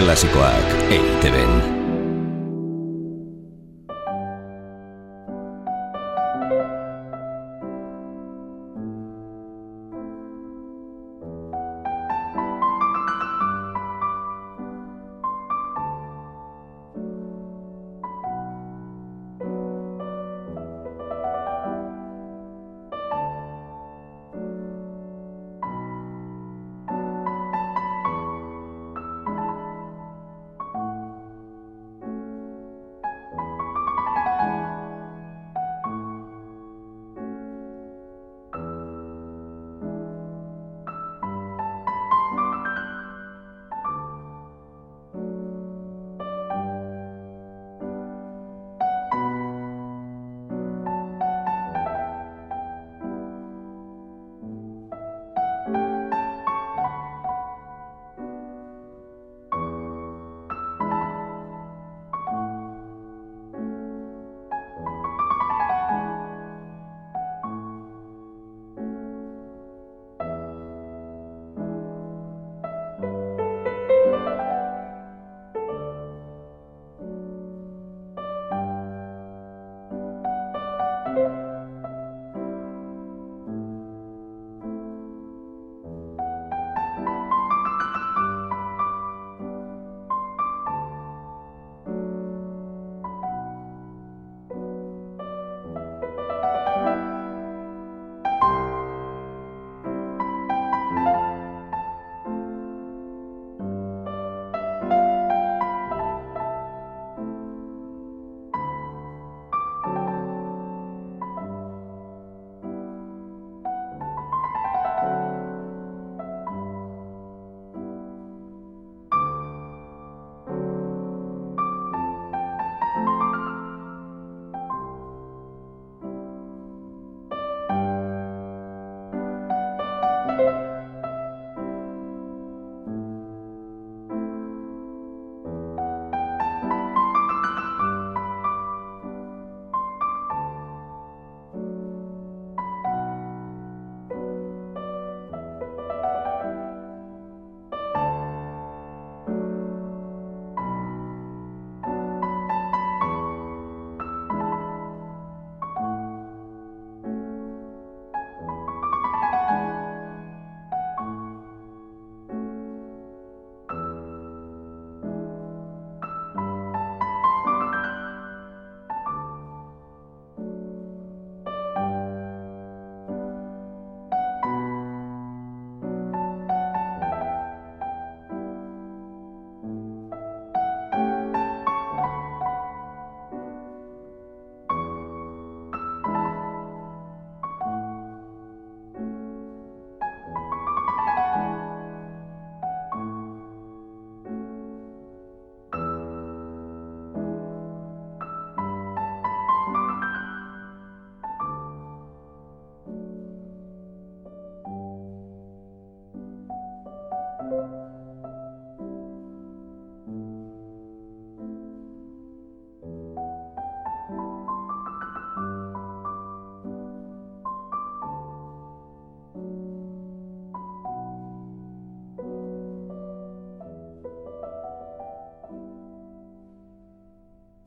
[0.00, 1.79] Klasikoak EITB-en.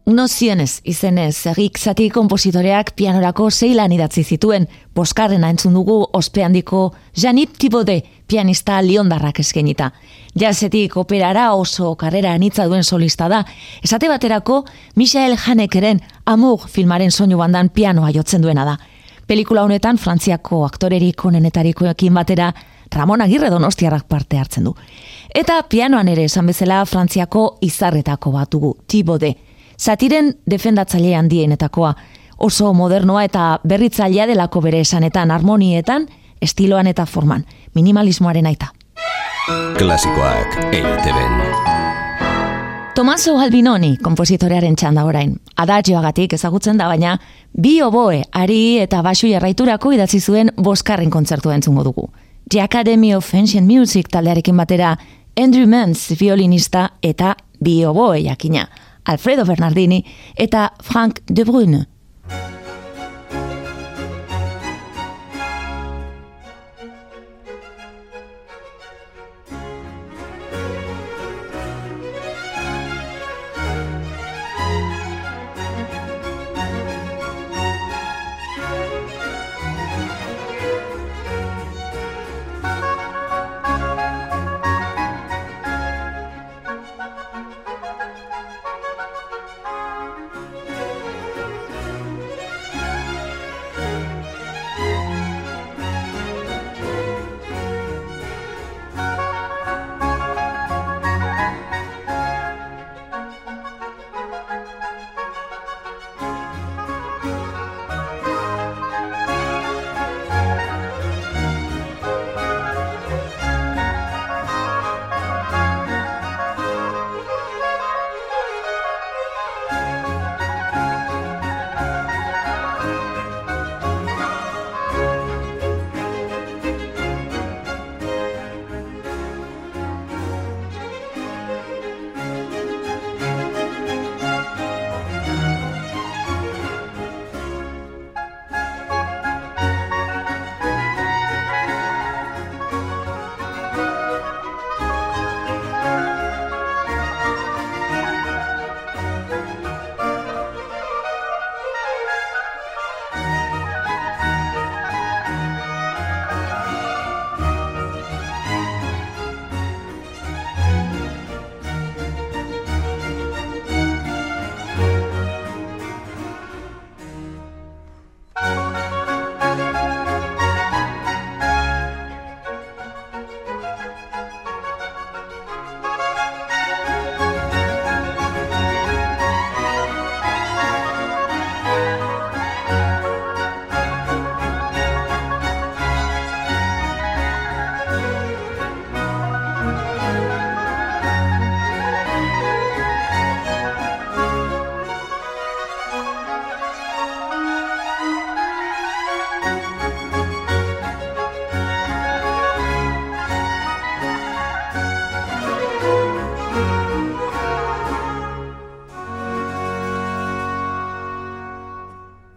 [0.03, 7.53] Nozionez izenez, egik zati kompositoreak pianorako zeilan idatzi zituen, boskarrena entzun dugu ospe handiko Janip
[7.57, 9.93] Tibode pianista liondarrak eskenita.
[10.35, 13.45] Jazetik operara oso karrera anitza duen solista da,
[13.81, 14.65] esate baterako
[14.95, 18.75] Michael Hanekeren Amur filmaren soinu bandan pianoa jotzen duena da.
[19.25, 22.51] Pelikula honetan Frantziako aktorerik onenetarikoekin batera
[22.91, 24.75] Ramon Agirre donostiarrak parte hartzen du.
[25.33, 29.52] Eta pianoan ere esan bezala Frantziako izarretako batugu, Tibode.
[29.83, 31.89] Zatiren defendatzaile handienetakoa,
[32.39, 36.05] oso modernoa eta berritzailea delako bere esanetan, harmonietan,
[36.41, 37.43] estiloan eta forman,
[37.75, 38.69] minimalismoaren aita.
[39.77, 41.41] Klasikoak eiteben.
[42.95, 45.33] Tomaso Albinoni, kompositorearen txanda orain.
[45.59, 47.17] Adagioagatik ezagutzen da, baina
[47.51, 52.07] bi oboe, ari eta basu jarraiturako idatzi zuen boskarren kontzertu entzungo dugu.
[52.49, 54.95] The Academy of Ancient Music taldearekin batera,
[55.35, 58.69] Andrew Mans, violinista eta bi oboe jakina.
[59.05, 60.03] Alfredo Bernardini
[60.35, 61.92] eta Frank de Bruyne.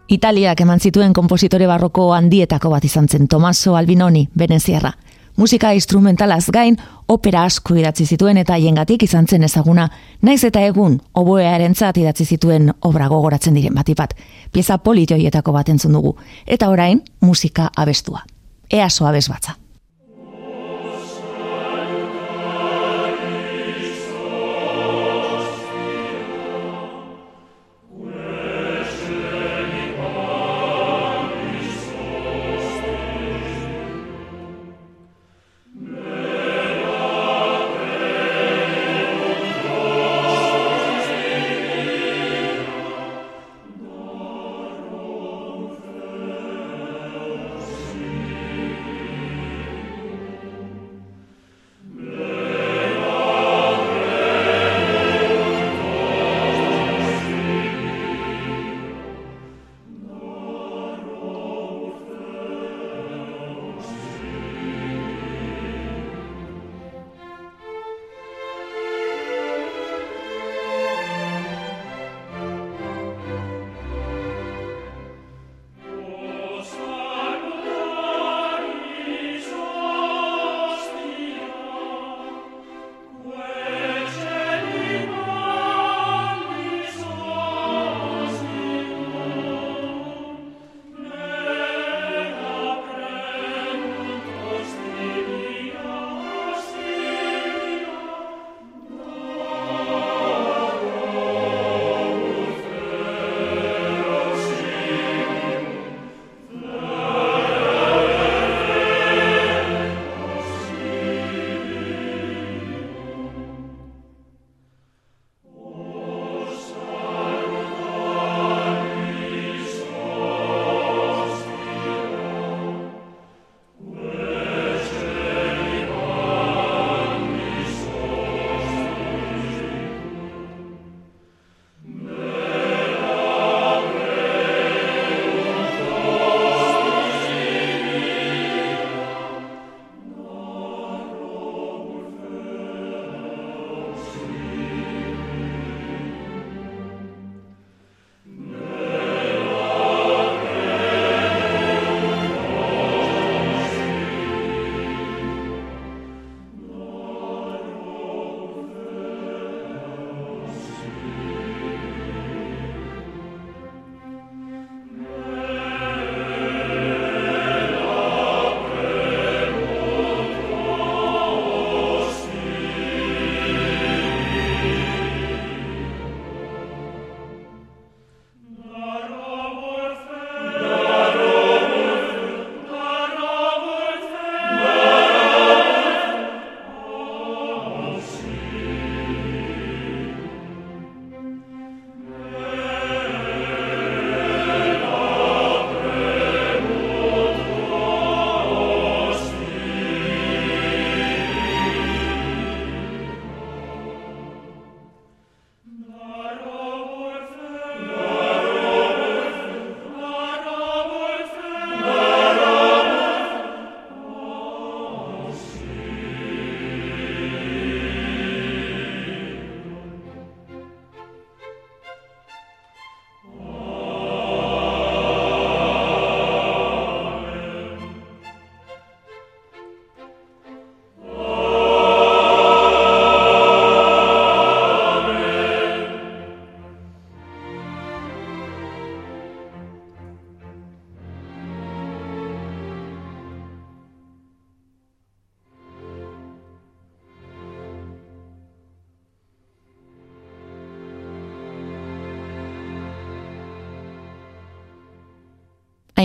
[0.09, 4.93] Italiak eman zituen kompositore barroko handietako bat izan zen Tomaso Albinoni, Veneziarra.
[5.37, 6.77] Musika instrumentalaz gain,
[7.09, 9.89] opera asko idatzi zituen eta jengatik izan zen ezaguna,
[10.23, 14.15] naiz eta egun, oboearen zat idatzi zituen obra gogoratzen diren batipat.
[14.53, 16.17] Pieza politioietako bat entzun dugu.
[16.47, 18.23] Eta orain, musika abestua.
[18.71, 19.59] Easo abes batza.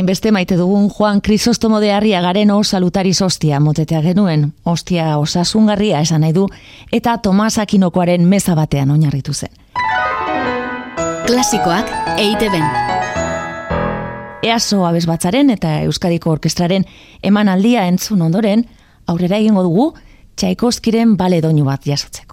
[0.01, 6.21] Hainbeste maite dugun Juan Crisostomo de Arriagaren o salutari ostia motetea genuen, ostia osasungarria esan
[6.21, 6.47] nahi du,
[6.91, 9.51] eta Tomas Akinokoaren meza batean oinarritu zen.
[11.27, 12.65] Klasikoak eite ben.
[14.41, 16.85] Easo abez batzaren eta Euskadiko Orkestraren
[17.21, 18.65] eman aldia entzun ondoren,
[19.05, 19.93] aurrera egingo dugu,
[20.35, 22.30] txaikoskiren bale doinu bat jasotzeko.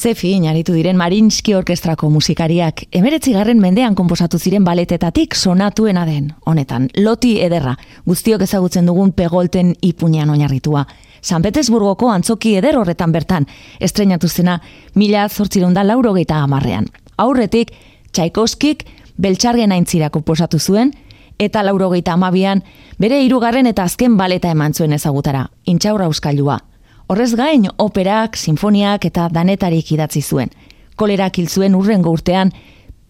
[0.00, 6.30] Zefi inaritu diren Marinski Orkestrako musikariak emeretzigarren mendean konposatu ziren baletetatik sonatuena den.
[6.48, 7.74] Honetan, loti ederra,
[8.08, 10.86] guztiok ezagutzen dugun pegolten ipunean oinarritua.
[11.20, 13.46] San Petersburgoko antzoki eder horretan bertan,
[13.78, 14.56] estrenatu zena
[14.94, 16.88] mila zortzirunda lauro geita amarrean.
[17.18, 17.74] Aurretik,
[18.12, 18.86] Tchaikovskik
[19.20, 20.94] beltxargen aintzira komposatu zuen,
[21.38, 22.64] eta lauro geita amabian,
[22.96, 26.62] bere hirugarren eta azken baleta eman zuen ezagutara, intxaurra euskailua.
[27.10, 30.52] Horrez gain, operak, sinfoniak eta danetarik idatzi zuen.
[30.94, 32.52] Kolerak hil zuen urrengo urtean,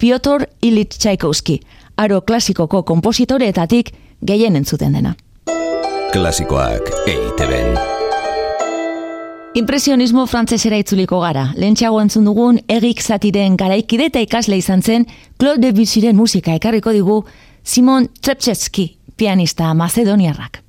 [0.00, 1.58] Piotr Ilit Tchaikovsky,
[2.00, 3.90] aro klasikoko kompositoreetatik
[4.24, 5.12] gehien entzuten dena.
[6.14, 7.76] Klasikoak EITB-en.
[9.60, 11.50] Impresionismo frantzesera itzuliko gara.
[11.60, 15.04] Lentxago entzun dugun egik zatiren garaikide eta ikasle izan zen
[15.36, 17.20] Claude Debussyren musika ekarriko digu
[17.62, 20.62] Simon Trepchetsky, pianista macedoniarrak.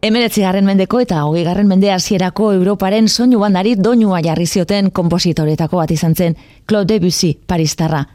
[0.00, 5.76] Emeretzi garren mendeko eta hogei garren mende hasierako Europaren soinu bandari doinua jarri zioten kompositoretako
[5.76, 8.06] bat izan zen Claude Debussy, Paristarra.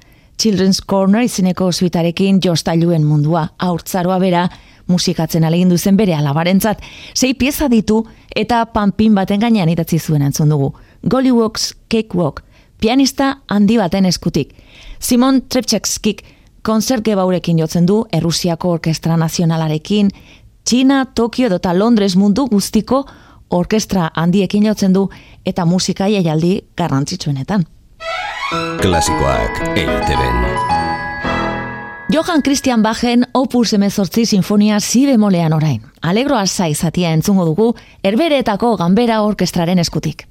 [0.42, 4.48] Children's Corner izeneko suitarekin jostailuen mundua, aurtzaroa bera,
[4.88, 6.82] musikatzen alegin duzen bere alabarentzat,
[7.14, 8.02] sei pieza ditu
[8.36, 10.72] eta panpin baten gainean idatzi zuen entzun dugu.
[11.06, 12.42] Gollywalks Cakewalk,
[12.82, 14.58] pianista handi baten eskutik.
[15.00, 16.26] Simon Trepchekskik
[16.66, 20.10] konzert gebaurekin jotzen du, Errusiako Orkestra Nazionalarekin,
[20.66, 23.04] Txina, Tokio eta Londres mundu guztiko
[23.54, 25.04] orkestra handiekin jotzen du
[25.46, 27.66] eta musika jaialdi garrantzitsuenetan.
[28.82, 30.42] Klasikoak eiteben.
[32.10, 35.82] Johan Christian Bachen opus emezortzi sinfonia zi bemolean orain.
[36.02, 37.74] Alegro asai zatia entzungo dugu,
[38.04, 40.26] erbereetako gambera orkestraren eskutik.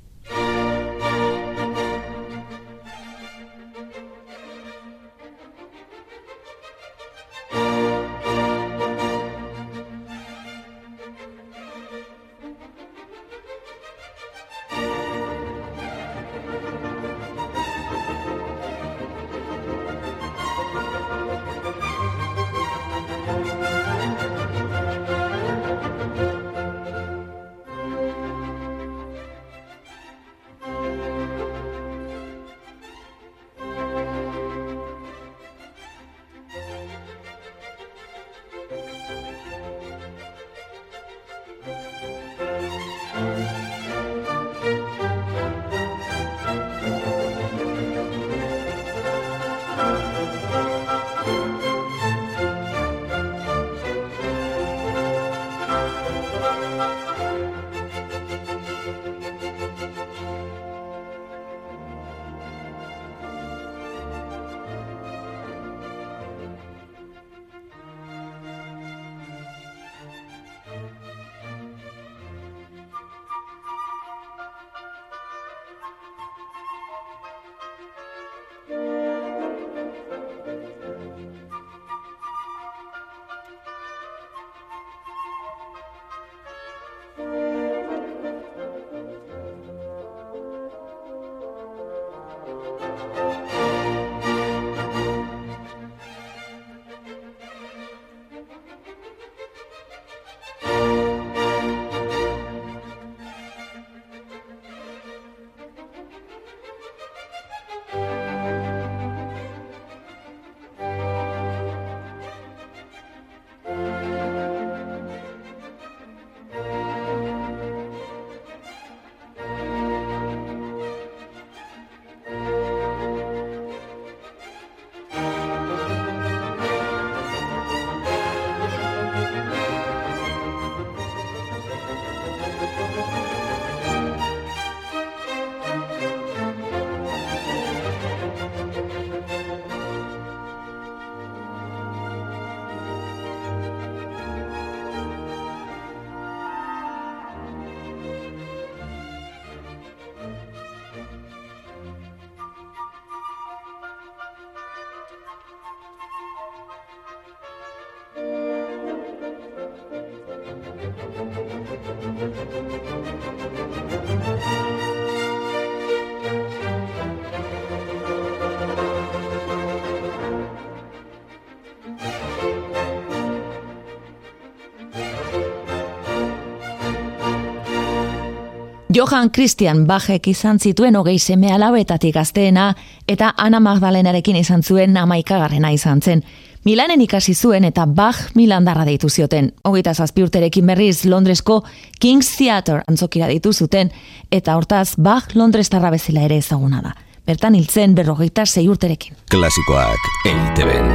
[178.94, 182.68] Johann Christian Bachek izan zituen hogei seme alabetatik gazteena
[183.10, 186.22] eta Ana Magdalenarekin izan zuen amaikagarrena izan zen.
[186.64, 189.50] Milanen ikasi zuen eta Bach Milandarra deitu zioten.
[189.68, 191.58] Hogeita zazpiurterekin berriz Londresko
[192.00, 193.90] King's Theatre antzokira deitu zuten
[194.32, 196.94] eta hortaz Bach Londres tarra bezala ere ezaguna da.
[197.26, 199.12] Bertan hiltzen berrogeita zei urterekin.
[199.30, 200.88] Klasikoak eiteben.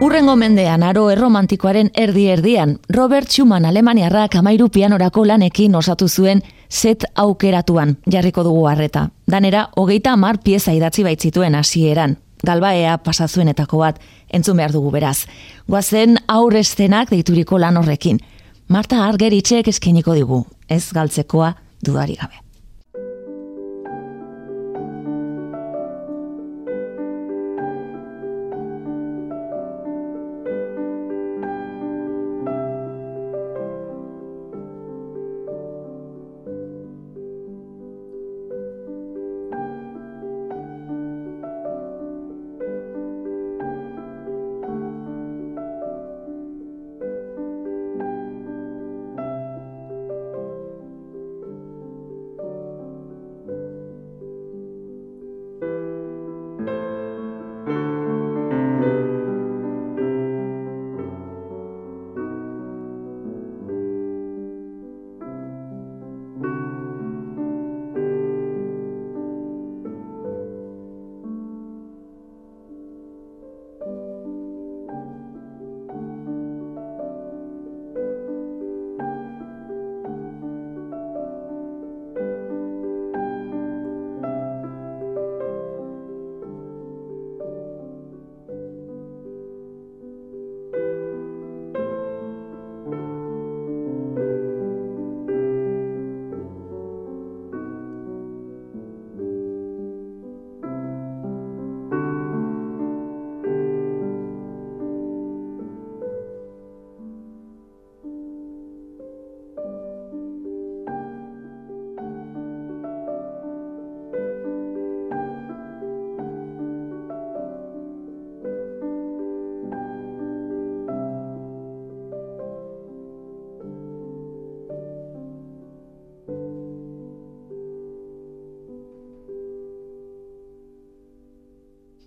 [0.00, 7.04] Urrengo mendean aro erromantikoaren erdi erdian, Robert Schumann Alemaniarrak amairu pianorako lanekin osatu zuen set
[7.14, 9.10] aukeratuan, jarriko dugu harreta.
[9.26, 12.16] Danera, hogeita amar pieza idatzi baitzituen hasieran.
[12.46, 13.98] Galbaea pasazuenetako bat,
[14.32, 15.26] entzun behar dugu beraz.
[15.68, 18.20] Guazen aurreztenak deituriko lan horrekin.
[18.68, 22.49] Marta Argeritxek eskeniko digu, ez galtzekoa dudari gabe.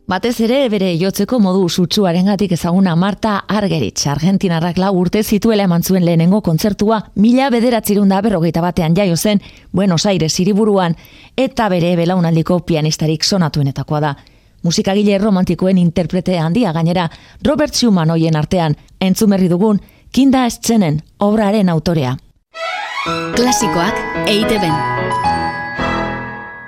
[0.03, 6.03] Batez ere bere jotzeko modu sutsuarengatik ezaguna Marta Argeritz, Argentinarrak lau urte zituela eman zuen
[6.03, 9.39] lehenengo kontzertua mila bederatzirun da berrogeita batean jaio zen
[9.71, 10.97] Buenos Aires hiriburuan
[11.37, 14.15] eta bere belaunaldiko pianistarik sonatuenetakoa da.
[14.63, 17.09] musikagile romantikoen interprete handia gainera
[17.43, 22.17] Robert Schumann hoien artean, entzumerri dugun, kinda estzenen obraren autorea.
[23.35, 25.42] Klasikoak eite ben.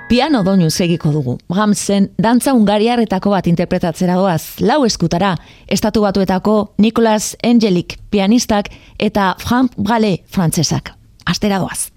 [0.06, 1.32] Piano doinu segiko dugu.
[1.50, 5.32] Brahmsen dantza ungariarretako bat interpretatzera doaz, lau eskutara,
[5.66, 8.70] estatu batuetako Nicolas Angelik pianistak
[9.02, 10.94] eta Frank Brale frantzesak.
[11.26, 11.95] Astera doaz.